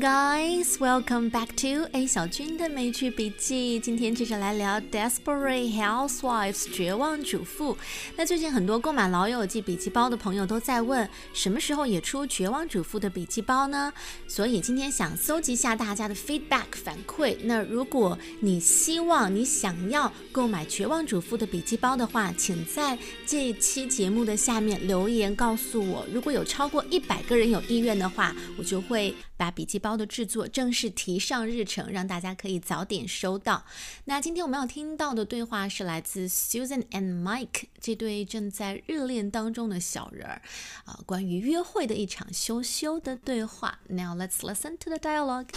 [0.00, 3.80] Guys, welcome back to A 小军的美剧笔记。
[3.80, 7.78] 今天接着来聊《Desperate Housewives》绝望主妇。
[8.14, 13.90] 那最近很多购买老友记笔记包的朋友都在问，什么时候也出绝望主妇的笔记包呢？
[14.28, 17.38] 所以今天想搜集一下大家的 feedback 反馈。
[17.44, 26.06] 那如果你希望你想要购买绝望主妇的笔记包的话，请在这期节目的下面留言告诉我。
[26.12, 33.65] 如果有超过一百个人有意愿的话，我就会把笔记包包的制作正式提上日程，让大家可以早点收到。
[34.05, 40.41] 那今天我们要听到的对话是来自 Susan and Mike 这对正在热恋当中的小人儿
[40.85, 43.79] 啊，关于约会的一场羞羞的对话。
[43.87, 45.47] Now let's listen to the dialogue.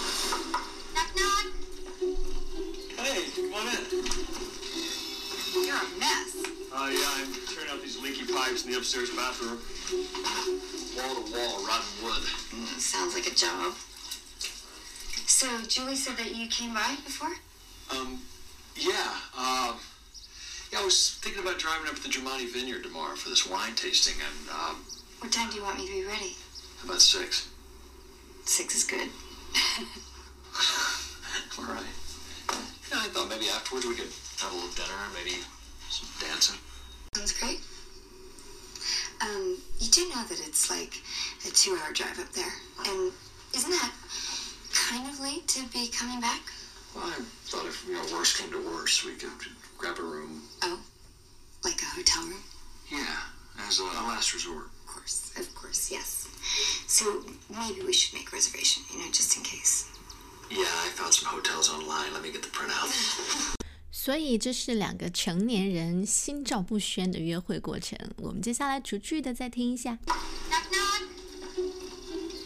[0.95, 1.47] Knock knock.
[2.97, 4.05] Hey, come on in.
[5.55, 6.35] You're a mess.
[6.73, 9.59] Uh, yeah, I'm tearing out these leaky pipes in the upstairs bathroom.
[10.97, 12.23] Wall to wall, rotten wood.
[12.53, 13.73] Mm, sounds like a job.
[15.40, 17.32] So Julie said that you came by before.
[17.96, 18.20] Um,
[18.76, 19.80] yeah, um,
[20.70, 23.74] yeah, I was thinking about driving up to the Germani Vineyard tomorrow for this wine
[23.74, 24.84] tasting, and, um,
[25.20, 26.36] What time do you want me to be ready?
[26.84, 27.48] about six.
[28.44, 29.08] Six is good.
[31.58, 31.88] All right.
[32.92, 34.12] Yeah, I thought maybe afterwards we could
[34.44, 35.38] have a little dinner, maybe
[35.90, 36.60] some dancing.
[37.16, 37.62] Sounds great.
[39.22, 41.00] Um, you do know that it's like
[41.48, 42.52] a two-hour drive up there,
[42.88, 43.14] and
[43.56, 43.94] isn't that
[44.89, 46.43] kind of late to be coming back?
[46.95, 49.31] Well, I thought if, you know, worst came to worst, we could
[49.77, 50.43] grab a room.
[50.63, 50.79] Oh,
[51.65, 52.43] like a hotel room?
[52.91, 54.67] Yeah, as a, a last resort.
[54.67, 56.29] Of course, of course, yes.
[56.87, 59.91] So maybe we should make a reservation, you know, just in case.
[60.51, 62.13] Yeah, I found some hotels online.
[62.13, 63.55] Let me get the printout.
[63.91, 67.99] 所以这是两个成年人心照不宣的约会过程。
[68.19, 69.99] 我们接下来逐句的再听一下。
[70.51, 71.03] Knock knock.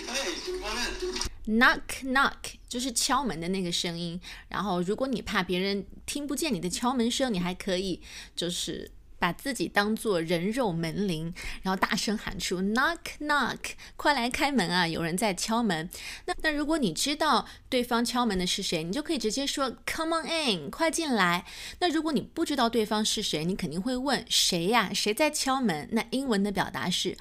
[0.06, 1.31] Hey, come on in.
[1.45, 2.33] Knock knock
[2.69, 4.19] 就是敲门的那个声音。
[4.47, 8.01] 然后，如果你怕别人听不见你的敲门声，你还可以
[8.35, 13.57] 就是把自己当做人肉门铃，然后大声喊出 knock knock，
[13.97, 14.87] 快来开门啊！
[14.87, 15.89] 有人在敲门。
[16.25, 21.45] 那那如果你知道对方敲门的是谁，你就可以直接说 come on in，快进来。
[21.79, 24.93] 那如果你不知道对方是谁，你肯定会问谁呀？
[24.93, 25.89] 谁在敲门？
[25.91, 27.17] 那英文的表达是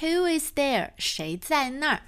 [0.00, 0.90] Who is there？
[0.98, 2.02] 谁在那儿？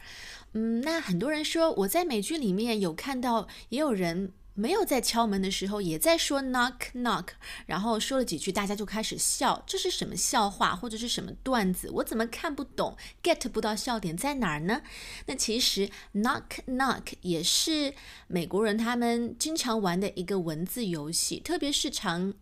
[0.59, 7.29] 嗯，那很多人说我在美剧里面有看到，也有人没有在敲门的时候也在说 knock knock，
[7.67, 11.89] 然后说了几句，大家就开始笑，这是什么笑话或者是什么段子？
[11.93, 14.83] 我怎么看不懂，get 不到笑点在哪儿呢？
[15.27, 17.95] 那其实 knock knock 也是
[18.27, 22.35] 美国人他们经常玩的一个文字游戏，特别是常。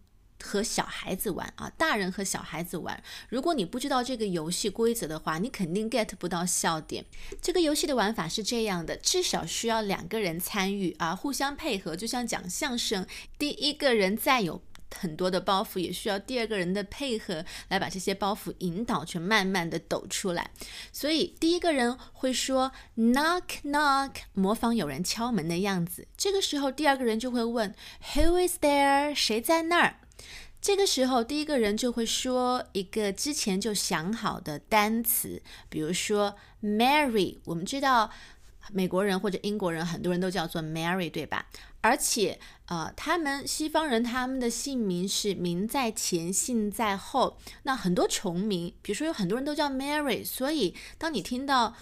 [0.43, 3.03] 和小孩子玩啊，大人和小孩子玩。
[3.29, 7.05] 如果你不知道这个游戏规则的话，你肯定 get 不到笑点。
[7.41, 13.07] 这个游戏的玩法是这样的，至少需要两个人参与啊，互相配合，就像讲相声，
[13.39, 14.63] 第一个人再有。
[14.95, 20.53] 很多的包袱也需要第二个人的配合来把这些包袱引导去慢慢的抖出来，
[20.93, 26.07] 所以第一个人会说 knock knock，模仿有人敲门的样子。
[26.17, 27.75] 这个时候第二个人就会问
[28.15, 29.13] Who is there？
[29.13, 29.97] 谁在那儿？
[30.67, 37.39] 这个时候，第一个人就会说一个之前就想好的单词，比如说 Mary。
[37.45, 38.11] 我们知道
[38.73, 41.47] 美国人或者英国人很多人都叫做 Mary，对吧？
[41.83, 47.39] 而且，呃，他们西方人他们的姓名是名在前，姓在后。
[47.63, 51.77] 那很多重名，比如说有很多人都叫 Mary，所以当你听到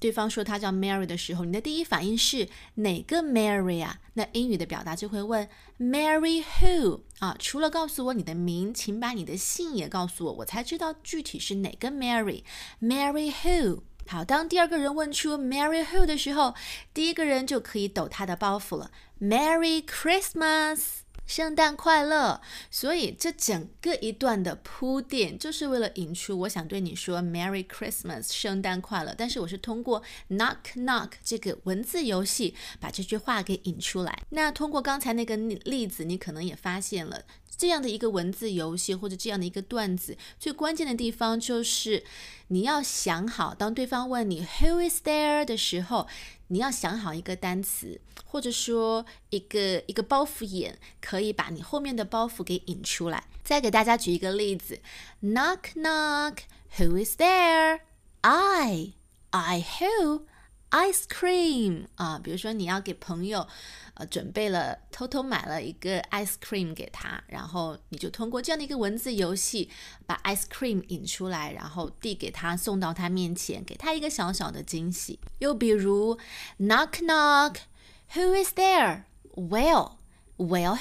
[0.00, 3.98] 对方说他叫 Mary 的时候，你的第一反应是哪个 Mary 啊？
[4.14, 5.48] 那英语的表达就会问
[5.78, 7.36] Mary who 啊？
[7.38, 12.44] 除了告诉我你的名，请把你的姓也告诉我，我才知道具体是哪个 Mary。
[12.80, 13.80] Mary who？
[14.06, 16.54] 好，当第二个人问出 Mary who 的时候，
[16.94, 18.90] 第一个人就可以抖他的包袱了。
[19.20, 22.40] Merry Christmas，圣诞快乐。
[22.68, 29.14] 所以这整个一段的铺垫，就是为了引出我想对你说 Merry Christmas，圣诞快乐。
[29.16, 34.24] 但是我是通过 knock knock 这个文字游戏把这句话给引出来。
[34.30, 37.22] 那通过刚才那个例子，你可能也发现了。
[37.56, 42.04] 这样的一个文字游戏或者这样的一个段子，最关键的地方就是
[42.48, 46.06] 你要想好，当对方问你 Who is there 的时候，
[46.48, 53.24] 你要想好一个单词，或者说一个一个包袱眼，可以把你后面的包袱给引出来。
[53.42, 54.80] 再给大家举一个例子
[55.22, 60.22] ：Knock knock，Who is there？I，I who？
[60.70, 63.46] Ice cream 啊，比如说你要给朋友
[63.94, 69.70] 呃准备了，偷偷买了一个 ice cream 给他，然后你就通过这样的一个文字游戏
[70.06, 75.18] 把 ice cream 引出来，然后递给他，送到他面前，给他一个小小的惊喜。
[75.38, 76.18] 又比如
[76.58, 80.76] knock knock，who is there？Well，well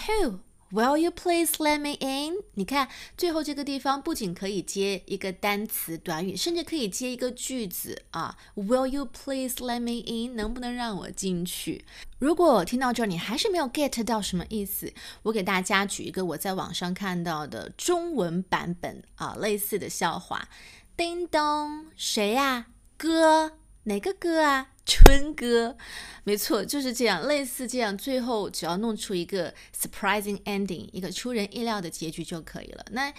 [0.70, 2.44] Will you please let me in？
[2.56, 8.38] 你看最后这个地方不仅可以接一个单词短语，甚至可以接一个句子啊。
[8.56, 10.36] Will you please let me in？
[10.36, 11.86] 能不能让我进去？
[12.20, 14.94] 如果听到这儿你还是没有 get 到什么意思，
[15.24, 20.50] 我给大家举一个我在网上看到的中文版本啊，类似的笑话。
[20.98, 22.68] 叮咚，谁呀？
[22.98, 23.57] 哥，
[23.88, 24.68] 哪个歌啊？
[24.86, 25.78] 春哥，
[26.26, 32.86] 没错，就是这样，类似这样，最后只要弄出一个 surprising ending，一个出人意料的结局就可以了。
[32.92, 33.14] 那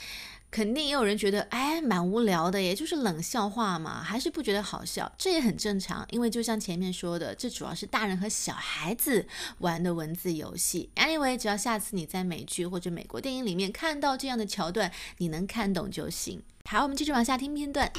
[0.50, 9.26] 肯定也有人觉得，哎，蛮无聊的，也就是冷笑话嘛，还是不觉得好笑，这也很正常，因为就像前面说的，这主要是大人和小孩子
[9.58, 10.90] 玩的文字游戏。
[10.96, 16.42] Anyway，只要下次你在美剧或者美国电影里面看到这样的桥段，你能看懂就行。
[16.64, 17.90] 好，我们继续往下听片段。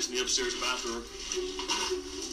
[0.00, 1.02] pipes in the upstairs bathroom.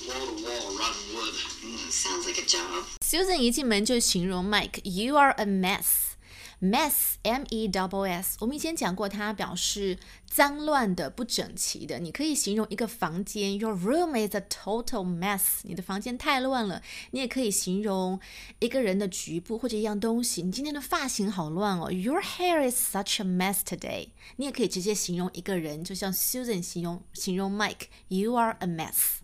[0.07, 1.33] Wall to wall, rotten wood.
[1.63, 2.85] Mm, sounds like a job.
[3.01, 6.06] Susan 一进门就形容 Mike，You are a mess。
[6.60, 11.98] Mess，m e double s，我们以前讲过，它表示脏乱的、不整齐的。
[11.98, 15.60] 你可以形容一个房间，Your room is a total mess。
[15.62, 16.82] 你的房间太乱了。
[17.12, 18.18] 你也可以形容
[18.58, 20.42] 一个人的局部或者一样东西。
[20.42, 24.08] 你今天的发型好乱哦，Your hair is such a mess today。
[24.36, 29.18] 你也可以直接形容一个人，就像 Susan 形容形容 Mike，You are a mess。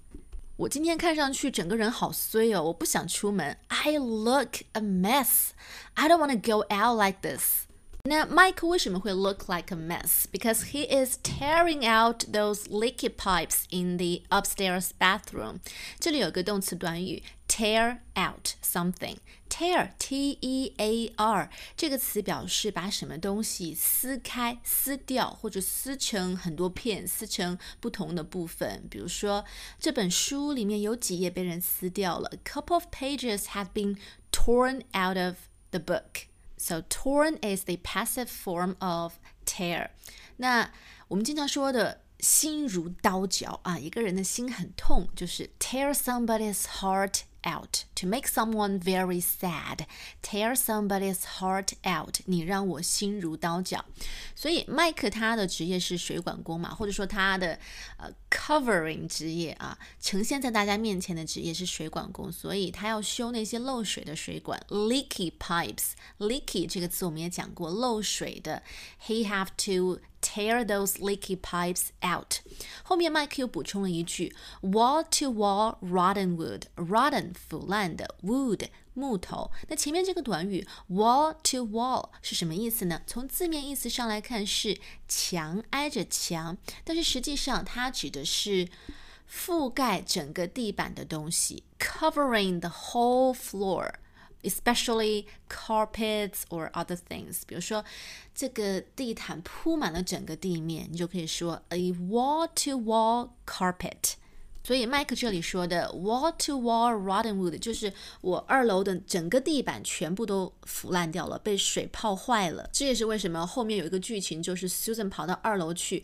[0.57, 3.57] 我今天看上去整个人好衰哦，我不想出门。
[3.69, 5.51] I look a mess.
[5.94, 7.65] I don't want to go out like this.
[8.03, 10.25] 那 Mike 为什么会 look like a mess?
[10.31, 15.59] Because he is tearing out those leaky pipes in the upstairs bathroom.
[16.00, 19.17] 这里有个动词短语 tear out something。
[19.53, 28.88] tear t e a r 这个词表示把什么东西撕开、撕掉，或者撕成很多片，撕成不同的部分。
[28.89, 29.44] 比如说，
[29.79, 32.29] 这本书里面有几页被人撕掉了。
[32.29, 33.97] A couple of pages have been
[34.31, 35.35] torn out of
[35.71, 36.27] the book.
[36.57, 39.13] So torn is the passive form of
[39.45, 39.91] tear.
[40.38, 40.71] 那
[41.07, 49.85] 我们经常说的心如刀绞啊，一个人的心很痛，就是 tear somebody's heart out to make someone very sad,
[50.21, 52.19] tear somebody's heart out。
[52.25, 53.85] 你让我心如刀绞。
[54.35, 57.57] 所以麦克他的职业是水管工嘛，或者说他的
[57.97, 68.61] 呃 covering 职业啊，呈现在大家面前的职业是水管工，所以他要修那些漏水的水管 leaky pipes。leaky 这个词我们也讲过，漏水的。
[69.07, 70.00] He have to
[70.34, 72.38] tear those leaky pipes out。
[72.82, 79.50] 后面麦克又补充了一句：wall to wall rotten wood，rotten 腐烂的 wood 木头。
[79.69, 83.02] 那前面这个短语 wall to wall 是什么意思呢？
[83.06, 88.69] 从字面意思上来看是墙挨着墙，但是实际上它指的是
[89.31, 93.94] 覆盖整个地板的东西，covering the whole floor。
[94.44, 97.43] Especially carpets or other things。
[97.46, 97.85] 比如说，
[98.35, 104.14] 这个地毯铺满了整个地面，你就可以说 a wall-to-wall carpet。
[104.62, 112.69] 所以麦克这里说的 wall-to-wall rotten wood，就是我二楼的整个地板全部都腐烂掉了，被水泡坏了。
[112.72, 116.03] 这也是为什么后面有一个剧情，就是 Susan 跑到二楼去，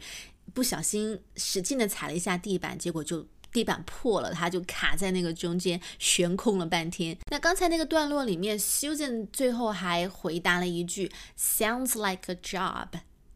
[0.53, 3.27] 不小心使劲的踩了一下地板，结果就。
[3.53, 7.17] 地板破了，他就卡在那个中间悬空了半天。
[7.31, 12.89] 那刚才那个段落里面，Susan 最后还回答了一句：“Sounds like a job.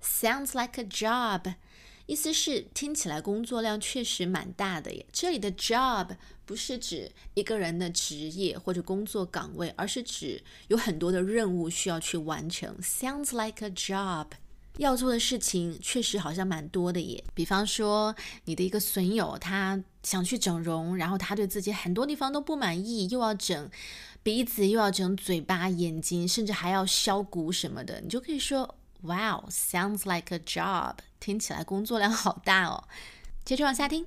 [0.03, 1.55] Sounds like a job.”
[2.07, 5.07] 意思是听起来工作量确实蛮大的耶。
[5.11, 12.77] 这里的 job 不是指一个人的职业或者工作岗位，而是指有很多的任务需要去完成。
[12.83, 14.27] Sounds like a job.
[14.79, 18.15] 要做的事情确实好像蛮多的耶，比方说
[18.47, 23.71] 你的一个损友，他想去整容，然后他对自己很多地方都不满意，又要整
[24.23, 32.89] 鼻子，又要整嘴巴、眼睛，甚至还要削骨什么的，你就可以说，Wow, sounds like a job，听起来工作量好大哦。
[33.45, 34.07] 接着往下听。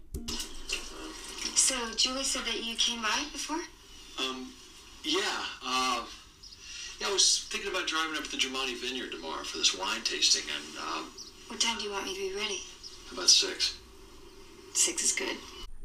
[1.56, 3.62] So Julie said that you came by before.
[4.18, 4.50] Um,
[5.04, 5.22] yeah.
[5.64, 6.02] Uh.
[7.01, 10.03] Yeah, I was thinking about driving up to the Germani Vineyard tomorrow for this wine
[10.05, 11.05] tasting, and um,
[11.49, 12.61] What time do you want me to be ready?
[13.11, 13.75] about six.
[14.75, 15.37] Six is good.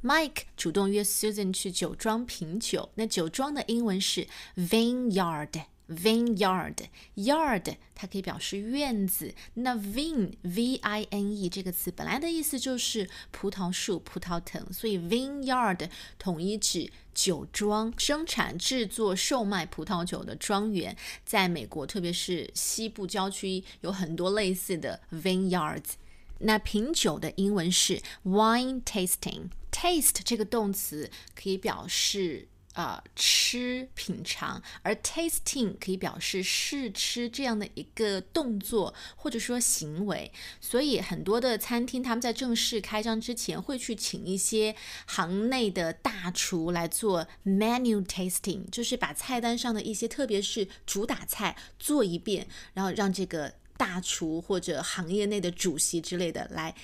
[0.02, 5.66] Mike 主动约 Susan 去酒庄品酒，那酒庄的英文是 vineyard。
[5.97, 9.35] Vineyard，yard 它可以表示院子。
[9.55, 20.97] 那 vine，v-i-n-e 这个词本来的意思就是葡萄树、葡萄藤，所以 vineyard 统一指酒庄，生产、制作、售卖葡萄酒的庄园。
[21.25, 25.93] 在美国，特别是西部郊区，有很多类似的 vineyards。
[26.39, 32.49] 那品酒的英文是 wine tasting，taste 这个动词可以表示。
[32.75, 44.75] 呃，吃品尝，而 tasting 可以表示试吃这样的一个动作或者说行为，所以很多的餐厅他们在正式开张之前会去请一些
[45.05, 56.75] 行内的大厨来做 menu tasting，就是把菜单上的一些特别是主打菜做一遍，然后让这个大厨或者行业内的主席之类的来。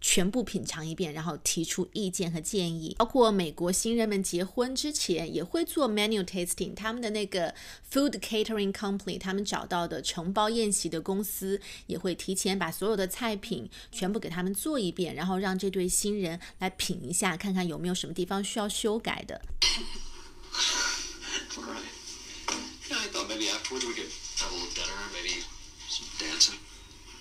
[0.00, 2.94] 全部品尝一遍，然后提出意见和建议。
[2.98, 7.54] 包括美国新人们结婚之前也会做 menu tasting，他们的那个
[7.90, 19.40] food catering company，他们找到的承包宴席的公司也会提前把所有的菜品全部给他们做一遍，然后让这对新人来品一下，看看有没有什么地方需要修改的。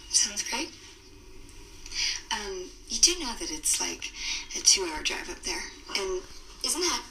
[0.10, 0.70] Sounds great.
[2.32, 2.67] Um,
[2.97, 4.13] you do know that it's like
[4.57, 5.63] a two hour drive up there.
[5.97, 6.23] And
[6.65, 7.03] isn't that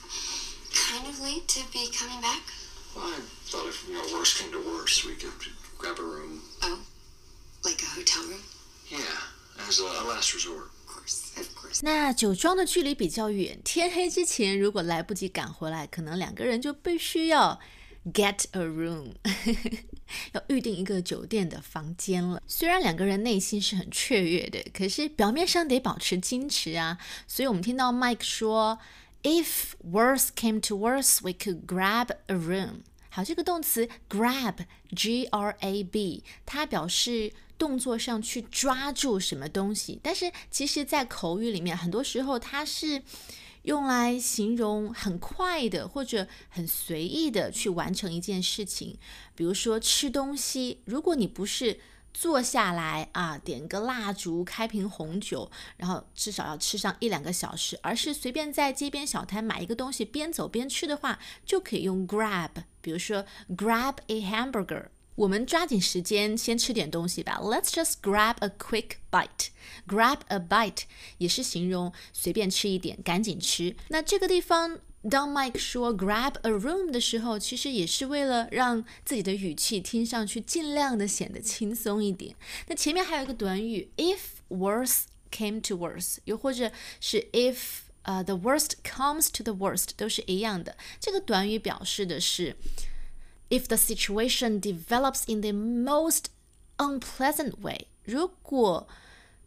[0.74, 2.42] kind of late to be coming back?
[2.94, 5.32] Well, I thought if, you know, worst came to worst, we could
[5.78, 6.42] grab a room.
[6.62, 6.78] Oh,
[7.64, 8.42] like a hotel room?
[8.88, 8.98] Yeah,
[9.66, 10.70] as a, a last resort.
[10.86, 11.80] Of course, of course.
[11.82, 17.58] 那酒庄的距离比较远，天黑之前如果来不及赶回来，可能两个人就必须要
[18.13, 19.13] get a room，
[20.33, 22.41] 要预定一个酒店的房间了。
[22.47, 26.97] 虽然两个人内心是很雀跃的，可是表面上得保持矜持啊。
[27.27, 28.79] 所以我们听到 Mike 说
[29.23, 32.81] ，If worse came to worse, we could grab a room。
[33.09, 43.03] 好，这个动词 grab，g r a b，它表示动作上去抓住什么东西，但是其实在口语里面，很多时候它是。
[43.67, 48.97] 用来形容很快的或者很随意的去完成一件事情，
[49.35, 50.81] 比如说吃东西。
[50.85, 51.77] 如果你不是
[52.13, 62.51] 坐下来啊，点个蜡烛，开瓶红酒，然后至少要吃上一两个小时，而是随便在街边小摊买一个东西，边走边吃的话，就可以用 grab。
[62.79, 64.85] 比如说 grab a hamburger。
[65.17, 67.39] 我们抓紧时间先吃点东西吧。
[67.41, 69.47] Let's just grab a quick bite.
[69.87, 70.83] Grab a bite
[71.17, 73.75] 也是形容随便吃一点，赶紧吃。
[73.87, 74.77] 那这个地方，
[75.09, 82.35] 当 Mike 说 grab a room 的时候，其实也是为了让自己的语气听上去尽量的显得轻松一点。
[82.67, 84.19] 那前面还有一个短语，if
[84.49, 86.71] worse came to worse，又或者
[87.01, 87.57] 是 if
[88.03, 90.77] 呃 the worst comes to the worst，都是一样的。
[90.99, 92.55] 这个短语表示的是。
[93.49, 96.25] If the situation develops in the most
[96.77, 98.87] unpleasant way，如果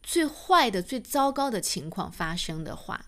[0.02, 3.07] 最坏的、最糟糕的情况发生的话，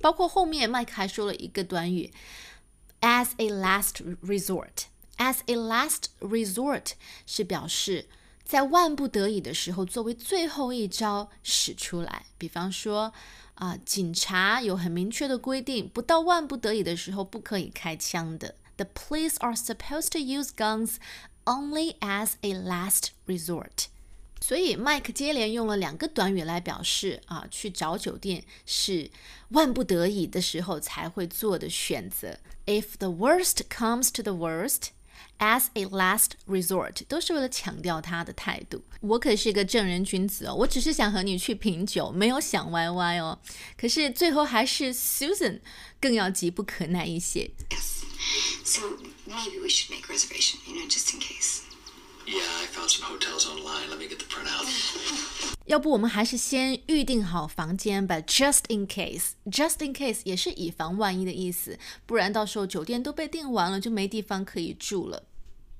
[0.00, 2.12] 包括后面麦克还说了一个短语
[3.00, 4.86] ，as a last resort。
[5.18, 6.92] as a last resort
[7.26, 8.08] 是表示
[8.44, 12.26] 在万不得已的时候，作为最后一招使出来。
[12.36, 13.12] 比方说，
[13.54, 18.56] 啊，警察有很明确的规定，不到万不得已的时候不可以开枪的。
[18.77, 20.97] the police are supposed to use guns
[21.45, 23.87] only as a last resort.
[24.39, 29.09] 所以，Mike 接连用了两个短语来表示啊，去找酒店是
[29.49, 32.37] 万不得已的时候才会做的选择。
[32.65, 34.89] If the worst comes to the worst,
[35.39, 38.83] as a last resort，都是为了强调他的态度。
[39.01, 43.39] 我可是个正人君子哦，我只是想和你去品酒，没有想歪歪哦。
[43.75, 45.59] 可是最后还是 Susan
[45.99, 47.49] 更要急不可耐一些。
[48.63, 48.81] So
[49.25, 51.61] maybe we should make a reservation, you know, just in case.
[52.25, 53.89] Yeah, I found some hotels online.
[53.89, 54.67] Let me get the printout.
[55.65, 65.23] 要不我们还是先预定好房间吧，just in case，just in case 也是以防万一的意思，不然到时候酒店都被订完了，就没地方可以住了。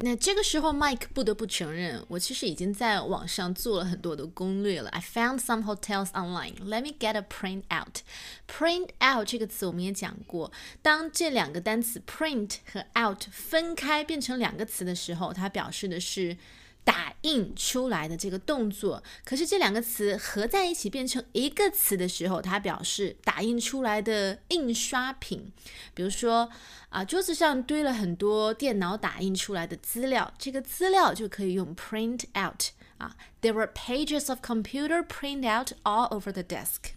[0.04, 4.90] 那这个时候，Mike 不得不承认，我其实已经在网上做了很多的攻略了。
[4.90, 6.56] I found some hotels online.
[6.56, 8.00] Let me get a print out.
[8.48, 10.50] Print out 这个词我们也讲过，
[10.82, 16.36] 当这两个单词 print 和 out 分开变成两个词的时候，它表示的是。
[16.84, 25.52] 打印出来的这个动作，可是这两个词合在一起变成一个词的时候，它表示打印出来的印刷品。
[25.94, 26.50] 比如说
[26.88, 33.16] 啊，桌子上堆了很多电脑打印出来的资料，这个资料就可以用 print out 啊。
[33.40, 36.94] There were pages of computer print out all over the desk.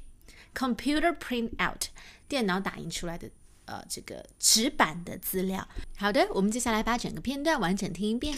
[0.56, 1.89] Computer print out，
[2.27, 3.30] 电脑打印出来的
[3.65, 5.68] 呃这个纸板的资料。
[5.98, 8.36] 好的，我们接下来把整个片段完整听一遍。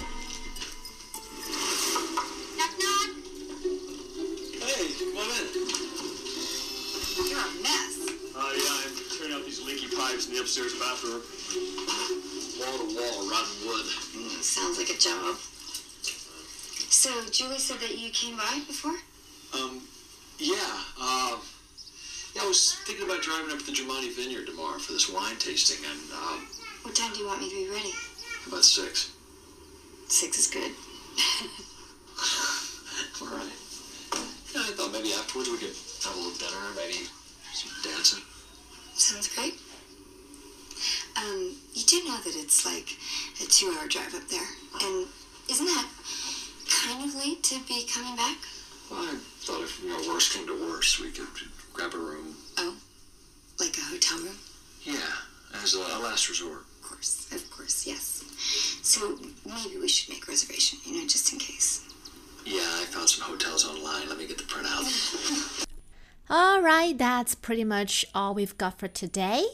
[10.48, 11.20] Upstairs bathroom.
[12.56, 13.84] Wall to wall, rotten wood.
[14.16, 15.36] Mm, sounds like a job.
[16.88, 18.96] So Julie said that you came by before.
[19.54, 19.82] Um,
[20.40, 20.56] yeah.
[20.98, 21.36] Uh,
[22.34, 25.36] yeah, I was thinking about driving up to the Germani Vineyard tomorrow for this wine
[25.36, 26.48] tasting, and um,
[26.84, 27.92] What time do you want me to be ready?
[28.48, 29.12] about six.
[30.08, 30.72] Six is good.
[33.22, 33.52] All right.
[34.56, 35.76] Yeah, I thought maybe afterwards we could
[36.08, 37.04] have a little dinner, maybe
[37.52, 38.24] some dancing.
[38.96, 39.60] Sounds great.
[41.18, 42.96] Um, you do know that it's like
[43.42, 44.48] a two-hour drive up there,
[44.82, 45.08] and
[45.50, 45.88] isn't that
[46.70, 48.38] kind of late to be coming back?
[48.92, 51.28] Well, I thought if you know worst came to worst, we could
[51.74, 52.36] grab a room.
[52.58, 52.76] Oh,
[53.60, 54.38] like a hotel room?
[54.84, 55.12] Yeah,
[55.64, 56.62] as a, a last resort.
[56.82, 58.24] Of course, of course, yes.
[58.84, 61.84] So maybe we should make a reservation, you know, just in case.
[62.46, 64.08] Yeah, I found some hotels online.
[64.08, 65.66] Let me get the printout.
[66.30, 69.46] All right, that's pretty much all we've got for today.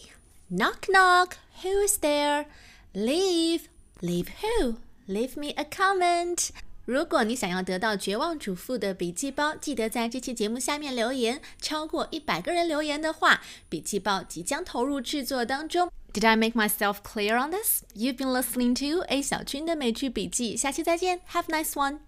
[0.49, 1.37] Knock knock.
[1.62, 2.46] Who is there?
[2.92, 3.62] Leave.
[4.00, 4.76] Leave who?
[5.06, 6.50] Leave me a comment.
[6.84, 11.42] 如果你想要得到绝望主妇的笔记包，记得在这期节目下面留言。
[11.60, 15.90] 超过一百个人留言的话，笔记包即将投入制作当中。
[16.14, 17.82] Did I make myself clear on this?
[17.94, 20.56] You've been listening to A 小军的美剧笔记。
[20.56, 21.98] 下期再见，Have a nice one.